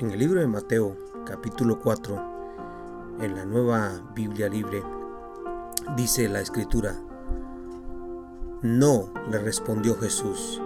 [0.00, 4.82] En el libro de Mateo, capítulo 4, en la nueva Biblia libre,
[5.94, 6.96] dice la escritura,
[8.62, 10.58] No, le respondió Jesús,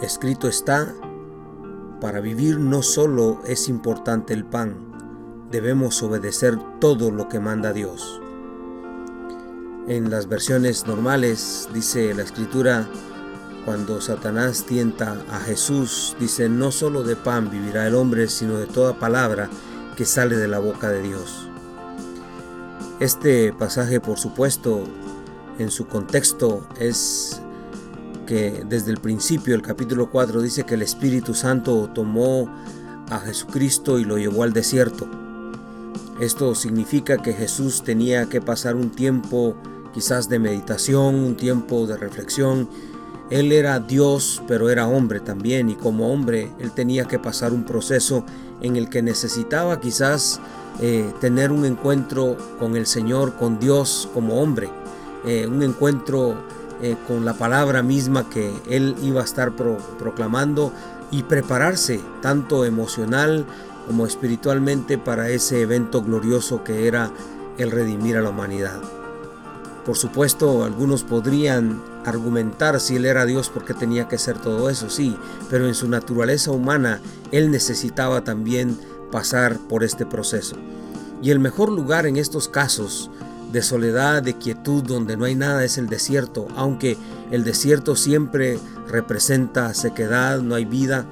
[0.00, 0.92] escrito está,
[2.00, 8.20] para vivir no solo es importante el pan, debemos obedecer todo lo que manda Dios.
[9.86, 12.88] En las versiones normales dice la escritura,
[13.68, 18.64] cuando Satanás tienta a Jesús, dice, no solo de pan vivirá el hombre, sino de
[18.64, 19.50] toda palabra
[19.94, 21.50] que sale de la boca de Dios.
[22.98, 24.84] Este pasaje, por supuesto,
[25.58, 27.42] en su contexto es
[28.26, 32.50] que desde el principio, el capítulo 4, dice que el Espíritu Santo tomó
[33.10, 35.06] a Jesucristo y lo llevó al desierto.
[36.20, 39.56] Esto significa que Jesús tenía que pasar un tiempo
[39.92, 42.66] quizás de meditación, un tiempo de reflexión
[43.30, 47.64] él era Dios, pero era hombre también, y como hombre él tenía que pasar un
[47.64, 48.24] proceso
[48.60, 50.40] en el que necesitaba quizás
[50.80, 54.70] eh, tener un encuentro con el Señor, con Dios como hombre,
[55.26, 56.36] eh, un encuentro
[56.80, 60.72] eh, con la palabra misma que él iba a estar proclamando
[61.10, 63.44] y prepararse tanto emocional
[63.86, 67.10] como espiritualmente para ese evento glorioso que era
[67.56, 68.80] el redimir a la humanidad.
[69.88, 74.90] Por supuesto, algunos podrían argumentar si él era Dios porque tenía que ser todo eso,
[74.90, 75.16] sí,
[75.48, 77.00] pero en su naturaleza humana
[77.32, 78.78] él necesitaba también
[79.10, 80.56] pasar por este proceso.
[81.22, 83.10] Y el mejor lugar en estos casos
[83.50, 86.98] de soledad, de quietud, donde no hay nada, es el desierto, aunque
[87.30, 88.58] el desierto siempre
[88.88, 91.06] representa sequedad, no hay vida.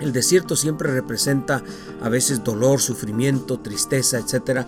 [0.00, 1.62] El desierto siempre representa
[2.00, 4.66] a veces dolor, sufrimiento, tristeza, etc.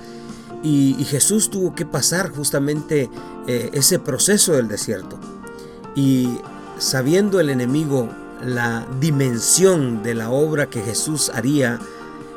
[0.62, 3.10] Y, Jesús tuvo que pasar justamente
[3.46, 5.18] eh, ese proceso del desierto.
[5.94, 6.28] Y
[6.78, 8.08] sabiendo el enemigo
[8.44, 11.78] la dimensión de la obra que Jesús haría,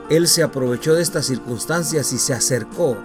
[0.10, 2.98] él se aprovechó de estas circunstancias y se acercó.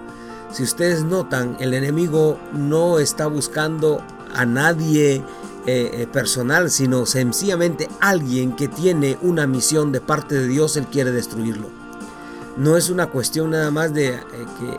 [0.51, 4.01] Si ustedes notan, el enemigo no está buscando
[4.33, 5.23] a nadie
[5.65, 10.87] eh, eh, personal, sino sencillamente alguien que tiene una misión de parte de Dios, él
[10.87, 11.78] quiere destruirlo.
[12.57, 14.19] No es una cuestión nada más de eh,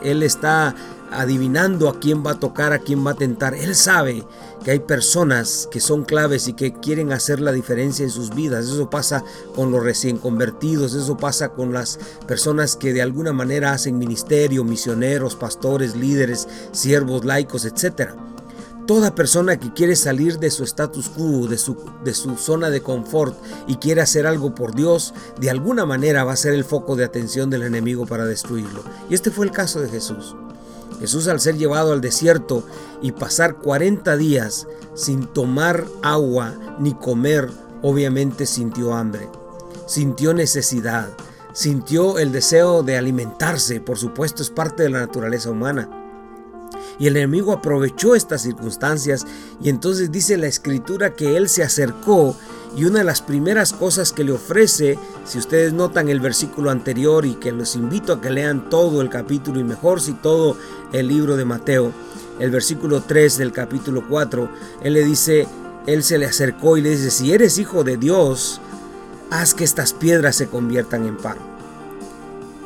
[0.00, 0.74] que Él está
[1.10, 3.54] adivinando a quién va a tocar, a quién va a tentar.
[3.54, 4.24] Él sabe
[4.64, 8.66] que hay personas que son claves y que quieren hacer la diferencia en sus vidas.
[8.66, 13.72] Eso pasa con los recién convertidos, eso pasa con las personas que de alguna manera
[13.72, 18.14] hacen ministerio, misioneros, pastores, líderes, siervos, laicos, etcétera.
[18.90, 23.76] Toda persona que quiere salir de su status quo, de su, zona de confort y
[23.76, 27.50] quiere hacer algo por Dios, de alguna manera va a ser el foco de atención
[27.50, 28.82] del enemigo para destruirlo.
[29.08, 30.34] Y este fue el caso de Jesús.
[30.98, 32.64] Jesús al ser llevado al desierto
[33.00, 37.48] y pasar 40 días sin tomar agua ni comer,
[37.82, 39.28] obviamente sintió hambre,
[39.86, 41.10] sintió necesidad,
[41.52, 45.99] sintió el deseo de alimentarse, por supuesto es parte de la naturaleza humana.
[47.00, 49.26] Y el enemigo aprovechó estas circunstancias
[49.62, 52.36] y entonces dice la escritura que él se acercó
[52.76, 57.24] y una de las primeras cosas que le ofrece, si ustedes notan el versículo anterior
[57.24, 60.58] y que los invito a que lean todo el capítulo y mejor si todo
[60.92, 61.90] el libro de Mateo,
[62.38, 64.50] el versículo 3 del capítulo 4,
[64.82, 65.48] él le dice,
[65.86, 68.60] él se le acercó y le dice, si eres hijo de Dios,
[69.30, 71.38] haz que estas piedras se conviertan en pan.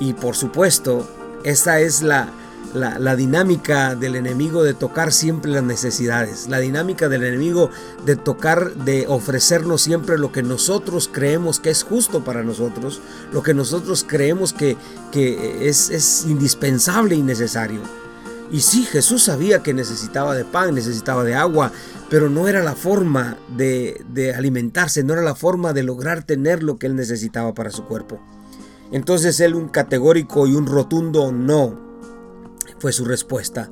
[0.01, 1.09] Y por supuesto,
[1.45, 2.28] esa es la,
[2.73, 7.71] la, dinámica del enemigo de tocar siempre las necesidades, la dinámica del enemigo
[8.05, 13.01] de tocar, de ofrecernos siempre lo que nosotros creemos que es justo para nosotros,
[13.33, 14.77] lo que nosotros creemos que,
[15.13, 17.81] que es, es indispensable y necesario.
[18.51, 21.73] Y sí, Jesús sabía que necesitaba de pan, necesitaba de agua,
[22.11, 26.63] pero no era la forma de, de alimentarse, no era la forma de lograr tener
[26.63, 28.21] lo que él necesitaba para su cuerpo.
[28.93, 31.84] Entonces él un categórico y un rotundo no
[32.84, 33.71] fue su respuesta.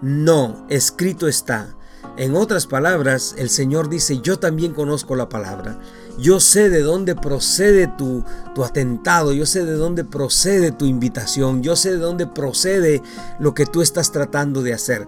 [0.00, 1.76] No, escrito está.
[2.16, 5.78] En otras palabras, el Señor dice, yo también conozco la palabra.
[6.16, 8.24] Yo sé de dónde procede tu,
[8.54, 13.02] tu, atentado, yo sé de dónde procede tu invitación, yo sé de dónde procede
[13.38, 15.06] lo que tú estás tratando de hacer.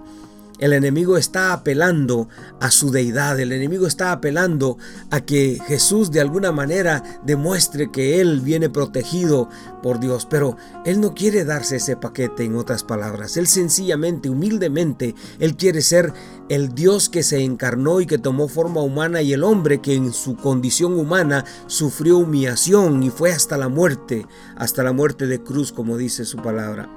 [0.59, 2.29] El enemigo está apelando
[2.61, 4.77] a su deidad, el enemigo está apelando
[5.11, 9.49] a que Jesús de alguna manera demuestre que Él viene protegido
[9.83, 15.15] por Dios, pero Él no quiere darse ese paquete en otras palabras, Él sencillamente, humildemente,
[15.39, 16.13] Él quiere ser
[16.49, 20.13] el Dios que se encarnó y que tomó forma humana y el hombre que en
[20.13, 24.27] su condición humana sufrió humillación y fue hasta la muerte,
[24.57, 26.89] hasta la muerte de cruz, como dice su palabra.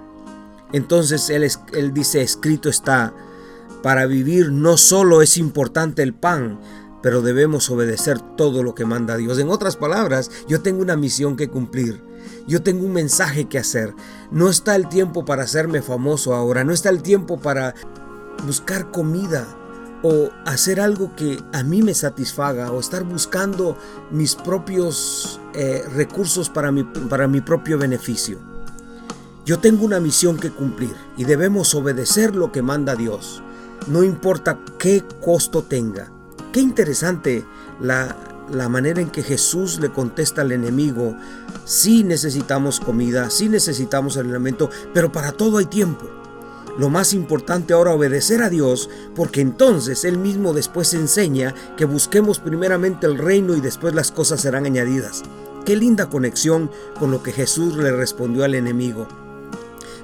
[0.73, 3.13] Entonces Él, él dice, escrito está,
[3.83, 6.59] para vivir no solo es importante el pan,
[7.01, 9.39] pero debemos obedecer todo lo que manda Dios.
[9.39, 12.01] En otras palabras, yo tengo una misión que cumplir.
[12.47, 13.93] Yo tengo un mensaje que hacer.
[14.31, 16.63] No está el tiempo para hacerme famoso ahora.
[16.63, 17.73] No está el tiempo para
[18.45, 19.47] buscar comida
[20.03, 23.77] o hacer algo que a mí me satisfaga o estar buscando
[24.09, 28.39] mis propios eh, recursos para mi, para mi propio beneficio.
[29.45, 33.43] Yo tengo una misión que cumplir y debemos obedecer lo que manda Dios,
[33.87, 36.11] no importa qué costo tenga.
[36.51, 37.45] Qué interesante
[37.79, 38.15] la,
[38.51, 41.15] la manera en que Jesús le contesta al enemigo,
[41.65, 46.09] sí necesitamos comida, sí necesitamos alimento, pero para todo hay tiempo.
[46.77, 52.39] Lo más importante ahora obedecer a Dios, porque entonces Él mismo después enseña que busquemos
[52.39, 55.23] primeramente el reino y después las cosas serán añadidas.
[55.65, 59.07] Qué linda conexión con lo que Jesús le respondió al enemigo.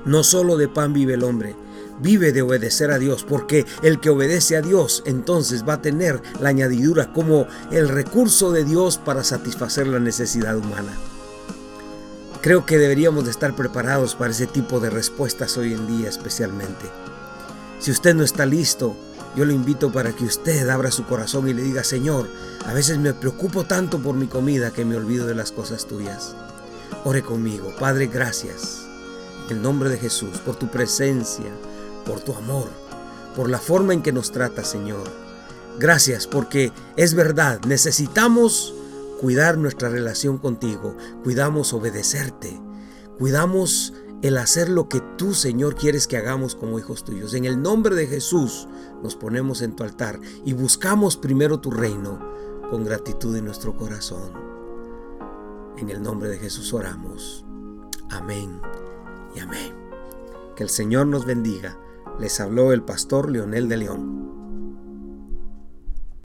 [0.06, 1.56] No solo de pan vive el hombre,
[2.00, 6.22] vive de obedecer a Dios, porque el que obedece a Dios entonces va a tener
[6.40, 10.94] la añadidura como el recurso de Dios para satisfacer la necesidad humana.
[12.42, 16.86] Creo que deberíamos de estar preparados para ese tipo de respuestas hoy en día especialmente.
[17.80, 18.96] Si usted no está listo,
[19.36, 22.28] yo le invito para que usted abra su corazón y le diga, Señor,
[22.66, 26.36] a veces me preocupo tanto por mi comida que me olvido de las cosas tuyas.
[27.04, 28.88] Ore conmigo, Padre, gracias.
[29.50, 31.46] En el nombre de Jesús, por tu presencia,
[32.08, 32.70] por tu amor,
[33.36, 35.04] por la forma en que nos trata, Señor.
[35.78, 38.74] Gracias porque es verdad, necesitamos
[39.20, 42.60] cuidar nuestra relación contigo, cuidamos obedecerte,
[43.20, 43.94] cuidamos
[44.24, 47.36] el hacer lo que tú, Señor, quieres que hagamos como hijos tuyos.
[47.36, 48.68] En el nombre de Jesús
[49.04, 52.20] nos ponemos en tu altar y buscamos primero tu reino
[52.72, 54.32] con gratitud en nuestro corazón.
[55.78, 57.46] En el nombre de Jesús oramos.
[58.10, 58.60] Amén
[59.36, 59.74] y amén.
[60.56, 61.78] Que el Señor nos bendiga.
[62.20, 64.27] Les habló el pastor Leonel de León.